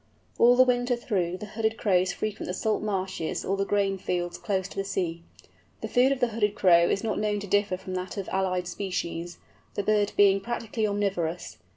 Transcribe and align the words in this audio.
All 0.39 0.55
the 0.55 0.63
winter 0.63 0.95
through 0.95 1.37
Hooded 1.37 1.77
Crows 1.77 2.11
frequent 2.11 2.47
the 2.47 2.55
salt 2.55 2.81
marshes 2.81 3.45
or 3.45 3.55
the 3.55 3.65
grain 3.67 3.99
fields 3.99 4.39
close 4.39 4.67
to 4.69 4.75
the 4.75 4.83
sea. 4.83 5.21
The 5.81 5.87
food 5.87 6.11
of 6.11 6.19
the 6.19 6.29
Hooded 6.29 6.55
Crow 6.55 6.89
is 6.89 7.03
not 7.03 7.19
known 7.19 7.39
to 7.41 7.45
differ 7.45 7.77
from 7.77 7.93
that 7.93 8.17
of 8.17 8.27
allied 8.29 8.65
species, 8.67 9.37
the 9.75 9.83
bird 9.83 10.13
being 10.17 10.39
practically 10.41 10.87
omnivorous. 10.87 11.59